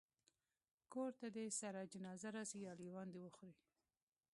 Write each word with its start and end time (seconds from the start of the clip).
کور 0.93 1.11
ته 1.19 1.27
دي 1.35 1.45
سره 1.61 1.89
جنازه 1.93 2.29
راسي 2.35 2.59
یا 2.65 2.73
لېوان 2.81 3.07
دي 3.13 3.19
وخوري 3.23 3.53